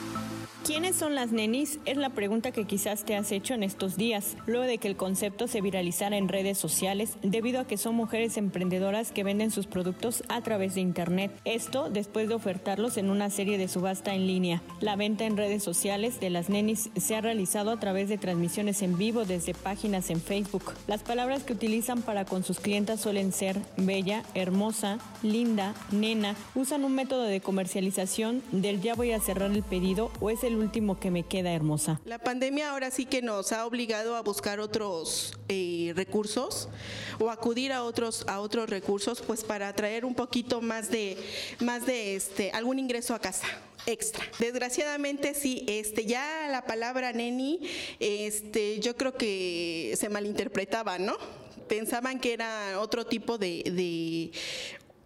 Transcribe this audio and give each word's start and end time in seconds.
Thank 0.00 0.18
you. 0.18 0.23
¿Quiénes 0.64 0.96
son 0.96 1.14
las 1.14 1.30
nenis? 1.30 1.78
Es 1.84 1.98
la 1.98 2.08
pregunta 2.08 2.50
que 2.50 2.64
quizás 2.64 3.04
te 3.04 3.14
has 3.16 3.30
hecho 3.32 3.52
en 3.52 3.62
estos 3.62 3.98
días, 3.98 4.34
luego 4.46 4.64
de 4.64 4.78
que 4.78 4.88
el 4.88 4.96
concepto 4.96 5.46
se 5.46 5.60
viralizara 5.60 6.16
en 6.16 6.26
redes 6.26 6.56
sociales 6.56 7.18
debido 7.20 7.60
a 7.60 7.66
que 7.66 7.76
son 7.76 7.94
mujeres 7.94 8.38
emprendedoras 8.38 9.12
que 9.12 9.24
venden 9.24 9.50
sus 9.50 9.66
productos 9.66 10.22
a 10.30 10.40
través 10.40 10.74
de 10.74 10.80
Internet. 10.80 11.30
Esto 11.44 11.90
después 11.90 12.30
de 12.30 12.34
ofertarlos 12.34 12.96
en 12.96 13.10
una 13.10 13.28
serie 13.28 13.58
de 13.58 13.68
subasta 13.68 14.14
en 14.14 14.26
línea. 14.26 14.62
La 14.80 14.96
venta 14.96 15.26
en 15.26 15.36
redes 15.36 15.62
sociales 15.62 16.18
de 16.18 16.30
las 16.30 16.48
nenis 16.48 16.88
se 16.96 17.14
ha 17.14 17.20
realizado 17.20 17.70
a 17.70 17.78
través 17.78 18.08
de 18.08 18.16
transmisiones 18.16 18.80
en 18.80 18.96
vivo 18.96 19.26
desde 19.26 19.52
páginas 19.52 20.08
en 20.08 20.22
Facebook. 20.22 20.72
Las 20.86 21.02
palabras 21.02 21.44
que 21.44 21.52
utilizan 21.52 22.00
para 22.00 22.24
con 22.24 22.42
sus 22.42 22.58
clientas 22.58 23.02
suelen 23.02 23.34
ser 23.34 23.60
bella, 23.76 24.22
hermosa, 24.32 24.96
linda, 25.22 25.74
nena. 25.92 26.36
Usan 26.54 26.84
un 26.84 26.94
método 26.94 27.24
de 27.24 27.42
comercialización 27.42 28.42
del 28.50 28.80
ya 28.80 28.94
voy 28.94 29.12
a 29.12 29.20
cerrar 29.20 29.50
el 29.50 29.62
pedido 29.62 30.10
o 30.20 30.30
es 30.30 30.42
el 30.42 30.53
último 30.54 30.98
que 30.98 31.10
me 31.10 31.24
queda, 31.24 31.52
hermosa? 31.52 32.00
La 32.04 32.18
pandemia 32.18 32.70
ahora 32.70 32.90
sí 32.90 33.06
que 33.06 33.22
nos 33.22 33.52
ha 33.52 33.66
obligado 33.66 34.16
a 34.16 34.22
buscar 34.22 34.60
otros 34.60 35.38
eh, 35.48 35.92
recursos 35.96 36.68
o 37.18 37.30
acudir 37.30 37.72
a 37.72 37.84
otros 37.84 38.24
a 38.28 38.40
otros 38.40 38.68
recursos, 38.70 39.22
pues 39.22 39.44
para 39.44 39.72
traer 39.74 40.04
un 40.04 40.14
poquito 40.14 40.60
más 40.60 40.90
de 40.90 41.16
más 41.60 41.86
de 41.86 42.16
este 42.16 42.50
algún 42.52 42.78
ingreso 42.78 43.14
a 43.14 43.18
casa 43.18 43.46
extra. 43.86 44.24
Desgraciadamente 44.38 45.34
sí, 45.34 45.64
este 45.68 46.06
ya 46.06 46.48
la 46.50 46.64
palabra 46.64 47.12
neni, 47.12 47.60
este 48.00 48.80
yo 48.80 48.96
creo 48.96 49.14
que 49.14 49.94
se 49.96 50.08
malinterpretaba, 50.08 50.98
¿no? 50.98 51.16
Pensaban 51.68 52.20
que 52.20 52.32
era 52.34 52.80
otro 52.80 53.06
tipo 53.06 53.38
de, 53.38 53.62
de 53.64 54.30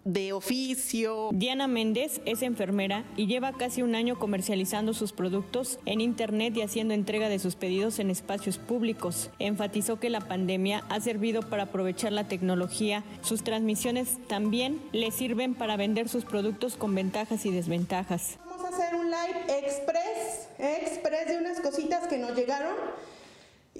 de 0.08 0.32
oficio. 0.32 1.28
Diana 1.32 1.68
Méndez 1.68 2.22
es 2.24 2.40
enfermera 2.42 3.04
y 3.16 3.26
lleva 3.26 3.52
casi 3.52 3.82
un 3.82 3.94
año 3.94 4.18
comercializando 4.18 4.94
sus 4.94 5.12
productos 5.12 5.78
en 5.84 6.00
Internet 6.00 6.56
y 6.56 6.62
haciendo 6.62 6.94
entrega 6.94 7.28
de 7.28 7.38
sus 7.38 7.56
pedidos 7.56 7.98
en 7.98 8.10
espacios 8.10 8.56
públicos. 8.56 9.30
Enfatizó 9.38 10.00
que 10.00 10.08
la 10.08 10.20
pandemia 10.20 10.82
ha 10.88 11.00
servido 11.00 11.42
para 11.42 11.64
aprovechar 11.64 12.12
la 12.12 12.26
tecnología. 12.26 13.04
Sus 13.20 13.44
transmisiones 13.44 14.16
también 14.28 14.80
le 14.92 15.10
sirven 15.10 15.54
para 15.54 15.76
vender 15.76 16.08
sus 16.08 16.24
productos 16.24 16.76
con 16.76 16.94
ventajas 16.94 17.44
y 17.44 17.50
desventajas. 17.50 18.38
Vamos 18.46 18.64
a 18.64 18.68
hacer 18.68 18.94
un 18.94 19.10
live 19.10 19.58
express, 19.58 20.48
express 20.58 21.28
de 21.28 21.36
unas 21.36 21.60
cositas 21.60 22.06
que 22.08 22.16
nos 22.16 22.34
llegaron 22.34 22.74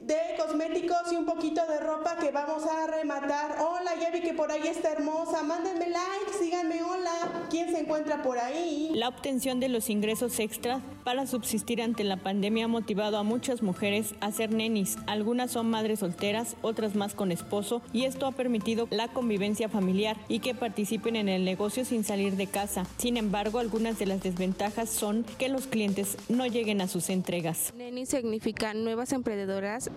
de 0.02 0.16
cosméticos 0.36 1.12
y 1.12 1.16
un 1.16 1.24
poquito 1.24 1.60
de 1.66 1.80
ropa 1.80 2.16
que 2.18 2.30
vamos 2.30 2.64
a 2.64 2.86
rematar. 2.86 3.56
Hola, 3.60 3.92
ya 4.00 4.10
vi 4.10 4.20
que 4.20 4.34
por 4.34 4.50
ahí 4.50 4.66
está 4.68 4.92
hermosa. 4.92 5.42
Mándenme 5.42 5.88
like, 5.88 6.32
síganme, 6.38 6.82
hola. 6.82 7.46
¿Quién 7.50 7.70
se 7.70 7.80
encuentra 7.80 8.22
por 8.22 8.38
ahí? 8.38 8.90
La 8.94 9.08
obtención 9.08 9.60
de 9.60 9.68
los 9.68 9.90
ingresos 9.90 10.38
extras 10.38 10.82
para 11.04 11.26
subsistir 11.26 11.80
ante 11.80 12.04
la 12.04 12.18
pandemia 12.18 12.66
ha 12.66 12.68
motivado 12.68 13.16
a 13.18 13.22
muchas 13.22 13.62
mujeres 13.62 14.14
a 14.20 14.30
ser 14.30 14.52
nenis. 14.52 14.96
Algunas 15.06 15.50
son 15.50 15.70
madres 15.70 16.00
solteras, 16.00 16.56
otras 16.62 16.94
más 16.94 17.14
con 17.14 17.32
esposo 17.32 17.82
y 17.92 18.04
esto 18.04 18.26
ha 18.26 18.32
permitido 18.32 18.88
la 18.90 19.08
convivencia 19.08 19.68
familiar 19.68 20.16
y 20.28 20.40
que 20.40 20.54
participen 20.54 21.16
en 21.16 21.28
el 21.28 21.44
negocio 21.44 21.84
sin 21.84 22.04
salir 22.04 22.36
de 22.36 22.46
casa. 22.46 22.86
Sin 22.98 23.16
embargo, 23.16 23.58
algunas 23.58 23.98
de 23.98 24.06
las 24.06 24.22
desventajas 24.22 24.90
son 24.90 25.24
que 25.38 25.48
los 25.48 25.66
clientes 25.66 26.16
no 26.28 26.46
lleguen 26.46 26.80
a 26.80 26.88
sus 26.88 27.10
entregas. 27.10 27.72
Nenis 27.76 28.10
significa 28.10 28.74
nuevas 28.74 29.12
emprendedoras 29.12 29.87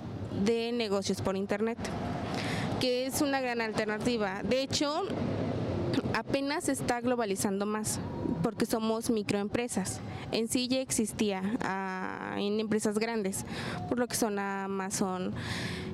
de 0.44 0.72
negocios 0.72 1.22
por 1.22 1.36
Internet, 1.36 1.78
que 2.80 3.06
es 3.06 3.22
una 3.22 3.42
gran 3.42 3.62
alternativa. 3.62 4.42
De 4.44 4.62
hecho, 4.62 5.04
apenas 6.14 6.66
se 6.66 6.72
está 6.72 7.02
globalizando 7.02 7.66
más 7.66 8.00
porque 8.42 8.66
somos 8.66 9.10
microempresas. 9.10 10.00
En 10.32 10.48
sí 10.48 10.68
ya 10.68 10.80
existía 10.80 11.42
ah, 11.62 12.36
en 12.38 12.60
empresas 12.60 12.98
grandes, 12.98 13.46
por 13.88 14.00
lo 14.00 14.08
que 14.08 14.16
son 14.16 14.40
Amazon, 14.40 15.34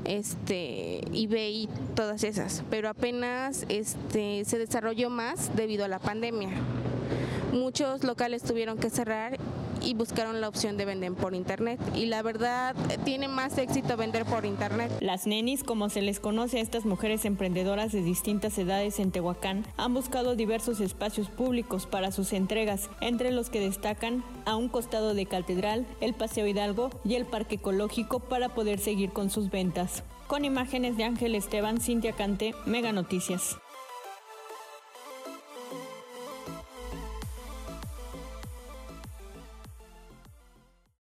este, 0.06 1.00
eBay, 1.14 1.68
todas 1.96 2.24
esas, 2.24 2.64
pero 2.70 2.90
apenas 2.90 3.66
este, 3.70 4.46
se 4.46 4.58
desarrolló 4.58 5.10
más 5.10 5.56
debido 5.56 5.86
a 5.86 5.88
la 5.88 6.00
pandemia. 6.00 6.50
Muchos 7.52 8.04
locales 8.04 8.44
tuvieron 8.44 8.78
que 8.78 8.90
cerrar 8.90 9.38
y 9.82 9.94
buscaron 9.94 10.42
la 10.42 10.48
opción 10.48 10.78
de 10.78 10.86
vender 10.86 11.14
por 11.14 11.36
internet. 11.36 11.80
Y 11.96 12.08
la 12.08 12.22
verdad, 12.22 12.76
tiene 13.06 13.28
más 13.28 13.58
éxito 13.58 13.98
vender 13.98 14.26
por 14.26 14.46
internet. 14.46 14.92
Las 15.00 15.28
nenis, 15.28 15.64
como 15.64 15.90
se 15.90 16.02
les 16.02 16.20
conoce 16.20 16.60
a 16.60 16.62
estas 16.62 16.86
mujeres 16.86 17.26
emprendedoras 17.26 17.92
de 17.92 18.02
distintas 18.02 18.58
edades 18.58 19.00
en 19.00 19.12
Tehuacán, 19.12 19.66
han 19.78 19.94
buscado 19.94 20.36
diversos 20.36 20.80
espacios 20.80 21.30
públicos 21.30 21.86
para 21.86 22.12
sus 22.12 22.34
entregas, 22.34 22.90
entre 23.02 23.32
los 23.32 23.50
que 23.50 23.60
destacan 23.60 24.24
a 24.46 24.56
un 24.56 24.70
costado 24.70 25.14
de 25.14 25.26
Catedral, 25.26 25.86
el 26.02 26.14
Paseo 26.14 26.48
Hidalgo 26.48 26.90
y 27.04 27.16
el 27.16 27.26
Parque 27.26 27.56
Ecológico 27.56 28.20
para 28.20 28.50
poder 28.50 28.80
seguir 28.80 29.12
con 29.12 29.30
sus 29.30 29.50
ventas. 29.50 30.04
Con 30.28 30.44
imágenes 30.44 30.98
de 30.98 31.06
Ángel 31.06 31.36
Esteban, 31.36 31.80
Cintia 31.80 32.12
Cante, 32.12 32.54
Mega 32.66 32.92
Noticias. 32.92 33.58